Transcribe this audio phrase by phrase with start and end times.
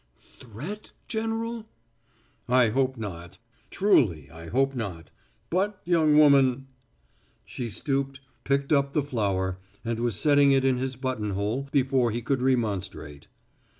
[0.39, 1.67] "Threat, General?"
[2.49, 3.37] "I hope not.
[3.69, 5.11] Truly I hope not.
[5.51, 6.65] But, young woman"
[7.53, 12.23] She stooped, picked up the flower, and was setting it in his buttonhole before he
[12.23, 13.27] could remonstrate.